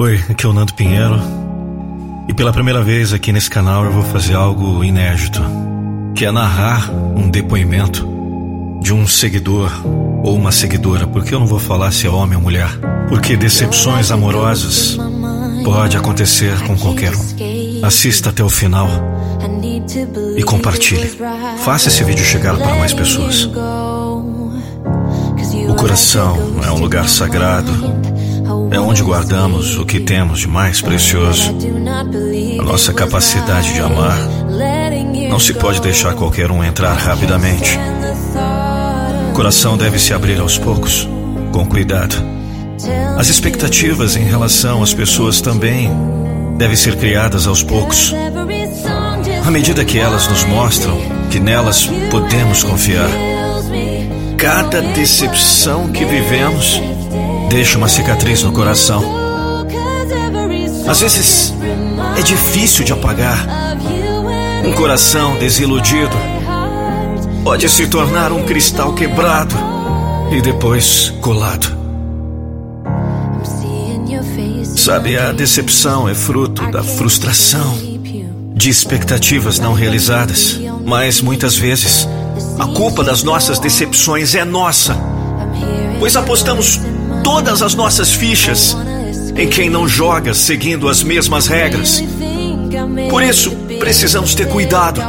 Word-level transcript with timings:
Oi, 0.00 0.14
aqui 0.30 0.46
é 0.46 0.48
o 0.48 0.52
Nando 0.52 0.72
Pinheiro. 0.74 1.20
E 2.28 2.32
pela 2.32 2.52
primeira 2.52 2.80
vez 2.84 3.12
aqui 3.12 3.32
nesse 3.32 3.50
canal 3.50 3.84
eu 3.84 3.90
vou 3.90 4.04
fazer 4.04 4.34
algo 4.34 4.84
inédito, 4.84 5.42
que 6.14 6.24
é 6.24 6.30
narrar 6.30 6.88
um 7.16 7.28
depoimento 7.28 8.06
de 8.80 8.94
um 8.94 9.08
seguidor 9.08 9.72
ou 10.22 10.36
uma 10.36 10.52
seguidora, 10.52 11.04
porque 11.04 11.34
eu 11.34 11.40
não 11.40 11.48
vou 11.48 11.58
falar 11.58 11.90
se 11.90 12.06
é 12.06 12.10
homem 12.10 12.36
ou 12.36 12.42
mulher, 12.44 12.68
porque 13.08 13.36
decepções 13.36 14.12
amorosas 14.12 14.96
pode 15.64 15.96
acontecer 15.96 16.56
com 16.60 16.78
qualquer 16.78 17.12
um. 17.16 17.84
Assista 17.84 18.30
até 18.30 18.44
o 18.44 18.48
final 18.48 18.88
e 20.36 20.44
compartilhe. 20.44 21.10
Faça 21.64 21.88
esse 21.88 22.04
vídeo 22.04 22.24
chegar 22.24 22.56
para 22.56 22.76
mais 22.76 22.94
pessoas. 22.94 23.50
O 25.68 25.74
coração 25.74 26.60
é 26.64 26.70
um 26.70 26.78
lugar 26.78 27.08
sagrado. 27.08 27.72
É 28.70 28.78
onde 28.78 29.02
guardamos 29.02 29.76
o 29.78 29.84
que 29.84 30.00
temos 30.00 30.40
de 30.40 30.48
mais 30.48 30.80
precioso. 30.80 31.54
A 32.58 32.62
nossa 32.62 32.92
capacidade 32.92 33.72
de 33.72 33.80
amar. 33.80 34.18
Não 35.30 35.38
se 35.38 35.54
pode 35.54 35.80
deixar 35.80 36.14
qualquer 36.14 36.50
um 36.50 36.62
entrar 36.62 36.94
rapidamente. 36.94 37.78
O 39.30 39.32
coração 39.32 39.76
deve 39.76 39.98
se 39.98 40.12
abrir 40.12 40.40
aos 40.40 40.58
poucos, 40.58 41.08
com 41.52 41.66
cuidado. 41.66 42.16
As 43.16 43.28
expectativas 43.28 44.16
em 44.16 44.24
relação 44.24 44.82
às 44.82 44.94
pessoas 44.94 45.40
também 45.40 45.90
devem 46.56 46.76
ser 46.76 46.96
criadas 46.96 47.46
aos 47.46 47.62
poucos. 47.62 48.14
À 49.46 49.50
medida 49.50 49.84
que 49.84 49.98
elas 49.98 50.28
nos 50.28 50.44
mostram 50.44 50.98
que 51.30 51.40
nelas 51.40 51.88
podemos 52.10 52.62
confiar. 52.62 53.08
Cada 54.36 54.80
decepção 54.80 55.88
que 55.88 56.04
vivemos 56.04 56.80
deixa 57.48 57.78
uma 57.78 57.88
cicatriz 57.88 58.42
no 58.42 58.52
coração. 58.52 59.02
Às 60.86 61.00
vezes 61.00 61.54
é 62.16 62.22
difícil 62.22 62.84
de 62.84 62.92
apagar. 62.92 63.46
Um 64.64 64.72
coração 64.72 65.36
desiludido 65.36 66.16
pode 67.42 67.68
se 67.68 67.86
tornar 67.86 68.32
um 68.32 68.44
cristal 68.44 68.92
quebrado 68.92 69.54
e 70.30 70.40
depois 70.40 71.12
colado. 71.20 71.76
Sabe, 74.76 75.18
a 75.18 75.32
decepção 75.32 76.08
é 76.08 76.14
fruto 76.14 76.70
da 76.70 76.82
frustração, 76.82 77.78
de 78.54 78.70
expectativas 78.70 79.58
não 79.58 79.72
realizadas, 79.72 80.58
mas 80.84 81.20
muitas 81.20 81.56
vezes 81.56 82.08
a 82.58 82.66
culpa 82.66 83.02
das 83.04 83.22
nossas 83.22 83.58
decepções 83.58 84.34
é 84.34 84.44
nossa, 84.44 84.96
pois 85.98 86.16
apostamos 86.16 86.80
todas 87.28 87.60
as 87.60 87.74
nossas 87.74 88.10
fichas 88.10 88.74
em 89.36 89.46
quem 89.50 89.68
não 89.68 89.86
joga 89.86 90.32
seguindo 90.32 90.88
as 90.88 91.02
mesmas 91.02 91.46
regras. 91.46 92.02
Por 93.10 93.22
isso, 93.22 93.50
precisamos 93.78 94.34
ter 94.34 94.48
cuidado. 94.48 95.02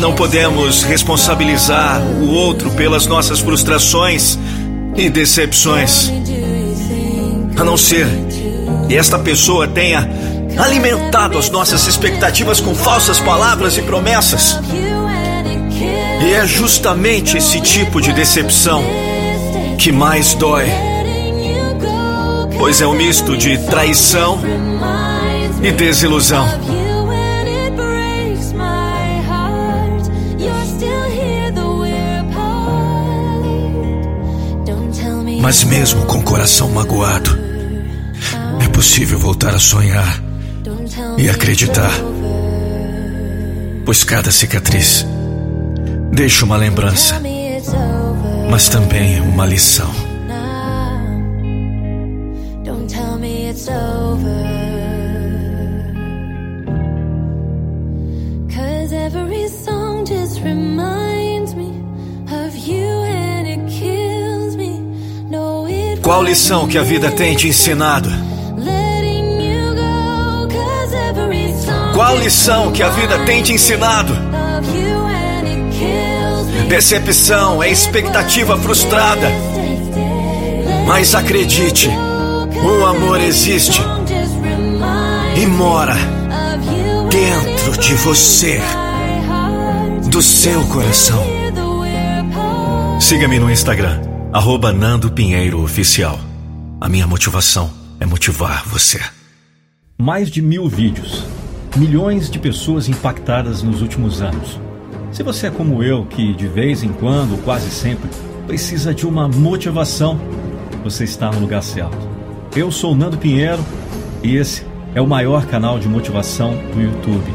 Não 0.00 0.12
podemos 0.12 0.82
responsabilizar 0.82 2.02
o 2.02 2.28
outro 2.28 2.72
pelas 2.72 3.06
nossas 3.06 3.38
frustrações 3.38 4.36
e 4.96 5.08
decepções. 5.08 6.10
A 7.56 7.62
não 7.62 7.76
ser 7.76 8.08
que 8.88 8.96
esta 8.96 9.16
pessoa 9.16 9.68
tenha 9.68 10.10
alimentado 10.58 11.38
as 11.38 11.48
nossas 11.50 11.86
expectativas 11.86 12.58
com 12.60 12.74
falsas 12.74 13.20
palavras 13.20 13.78
e 13.78 13.82
promessas. 13.82 14.58
E 16.20 16.32
é 16.32 16.44
justamente 16.48 17.36
esse 17.36 17.60
tipo 17.60 18.00
de 18.00 18.12
decepção 18.12 18.84
que 19.80 19.90
mais 19.90 20.34
dói. 20.34 20.66
Pois 22.58 22.82
é 22.82 22.86
um 22.86 22.92
misto 22.92 23.34
de 23.34 23.56
traição 23.64 24.38
e 25.62 25.72
desilusão. 25.72 26.46
Mas 35.40 35.64
mesmo 35.64 36.04
com 36.04 36.18
o 36.18 36.22
coração 36.22 36.68
magoado, 36.68 37.40
é 38.62 38.68
possível 38.68 39.18
voltar 39.18 39.54
a 39.54 39.58
sonhar 39.58 40.22
e 41.16 41.30
acreditar. 41.30 41.90
Pois 43.86 44.04
cada 44.04 44.30
cicatriz 44.30 45.06
deixa 46.12 46.44
uma 46.44 46.58
lembrança, 46.58 47.18
mas 48.50 48.68
também 48.68 49.20
uma 49.20 49.46
lição. 49.46 49.88
Every 58.92 59.48
song 59.48 60.04
just 60.04 60.40
reminds 60.42 61.54
me 61.54 61.70
of 62.30 62.56
you 62.56 62.86
and 62.86 63.46
it 63.46 63.70
kills 63.70 64.56
me. 64.56 64.78
No, 65.30 65.66
it 65.66 66.00
Qual 66.02 66.22
lição 66.22 66.68
que 66.68 66.76
a 66.78 66.82
vida 66.82 67.10
tem 67.12 67.34
te 67.34 67.48
ensinado? 67.48 68.08
Qual 71.94 72.16
lição 72.18 72.72
que 72.72 72.82
a 72.82 72.88
vida 72.88 73.18
tem 73.24 73.42
te 73.42 73.52
ensinado? 73.52 74.12
Decepção 76.70 77.60
é 77.60 77.68
expectativa 77.68 78.56
frustrada. 78.56 79.28
Mas 80.86 81.16
acredite, 81.16 81.88
o 81.88 82.86
amor 82.86 83.20
existe 83.20 83.82
e 85.36 85.46
mora 85.46 85.96
dentro 87.10 87.76
de 87.76 87.94
você, 87.94 88.60
do 90.12 90.22
seu 90.22 90.64
coração. 90.68 91.20
Siga-me 93.00 93.40
no 93.40 93.50
Instagram, 93.50 94.00
arroba 94.32 94.72
Nando 94.72 95.10
Pinheiro 95.10 95.60
Oficial. 95.64 96.20
A 96.80 96.88
minha 96.88 97.06
motivação 97.08 97.68
é 97.98 98.06
motivar 98.06 98.64
você. 98.64 99.00
Mais 99.98 100.30
de 100.30 100.40
mil 100.40 100.68
vídeos 100.68 101.24
milhões 101.76 102.30
de 102.30 102.38
pessoas 102.38 102.88
impactadas 102.88 103.60
nos 103.60 103.82
últimos 103.82 104.22
anos. 104.22 104.69
Se 105.12 105.24
você 105.24 105.48
é 105.48 105.50
como 105.50 105.82
eu, 105.82 106.06
que 106.06 106.32
de 106.32 106.46
vez 106.46 106.84
em 106.84 106.92
quando, 106.92 107.42
quase 107.44 107.68
sempre, 107.70 108.08
precisa 108.46 108.94
de 108.94 109.06
uma 109.06 109.26
motivação, 109.26 110.20
você 110.84 111.02
está 111.02 111.30
no 111.30 111.40
lugar 111.40 111.62
certo. 111.62 111.98
Eu 112.54 112.70
sou 112.70 112.94
Nando 112.94 113.18
Pinheiro 113.18 113.64
e 114.22 114.36
esse 114.36 114.64
é 114.94 115.00
o 115.00 115.06
maior 115.06 115.46
canal 115.46 115.80
de 115.80 115.88
motivação 115.88 116.54
do 116.72 116.80
YouTube, 116.80 117.32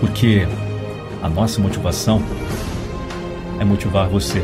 porque 0.00 0.48
a 1.22 1.28
nossa 1.28 1.60
motivação 1.60 2.22
é 3.60 3.64
motivar 3.64 4.08
você. 4.08 4.42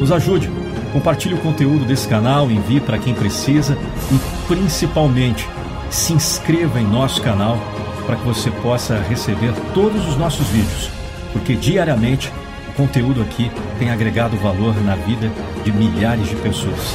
Nos 0.00 0.10
ajude, 0.10 0.50
compartilhe 0.92 1.34
o 1.34 1.40
conteúdo 1.40 1.84
desse 1.84 2.08
canal, 2.08 2.50
envie 2.50 2.80
para 2.80 2.98
quem 2.98 3.14
precisa 3.14 3.78
e 4.10 4.48
principalmente 4.48 5.48
se 5.88 6.12
inscreva 6.12 6.80
em 6.80 6.86
nosso 6.86 7.22
canal 7.22 7.58
para 8.06 8.16
que 8.16 8.24
você 8.24 8.50
possa 8.50 8.98
receber 8.98 9.52
todos 9.72 10.06
os 10.08 10.16
nossos 10.16 10.46
vídeos, 10.48 10.90
porque 11.34 11.56
diariamente 11.56 12.32
o 12.68 12.72
conteúdo 12.72 13.20
aqui 13.20 13.50
tem 13.78 13.90
agregado 13.90 14.36
valor 14.36 14.74
na 14.82 14.94
vida 14.94 15.30
de 15.64 15.72
milhares 15.72 16.28
de 16.28 16.36
pessoas. 16.36 16.94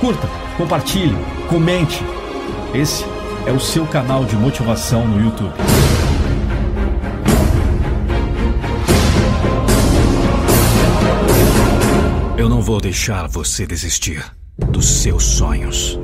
Curta, 0.00 0.28
compartilhe, 0.58 1.16
comente. 1.48 2.04
Esse 2.74 3.06
é 3.46 3.52
o 3.52 3.60
seu 3.60 3.86
canal 3.86 4.24
de 4.24 4.36
motivação 4.36 5.06
no 5.06 5.24
YouTube. 5.24 5.54
Eu 12.36 12.48
não 12.48 12.60
vou 12.60 12.80
deixar 12.80 13.28
você 13.28 13.64
desistir 13.64 14.22
dos 14.58 14.86
seus 14.86 15.24
sonhos. 15.24 15.98